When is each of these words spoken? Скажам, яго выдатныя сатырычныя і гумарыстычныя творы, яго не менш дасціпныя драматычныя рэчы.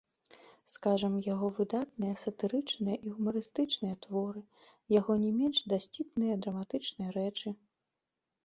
Скажам, 0.75 1.17
яго 1.33 1.47
выдатныя 1.59 2.15
сатырычныя 2.21 2.95
і 3.09 3.13
гумарыстычныя 3.17 3.95
творы, 4.07 4.41
яго 4.99 5.13
не 5.27 5.31
менш 5.39 5.57
дасціпныя 5.75 6.39
драматычныя 6.47 7.09
рэчы. 7.21 7.49